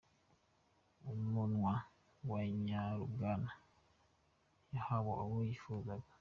Umunwa 1.11 1.73
wa 2.29 2.41
nyarubwana 2.65 3.51
yahawe 4.73 5.11
uwo 5.25 5.39
yifuzaga. 5.49 6.07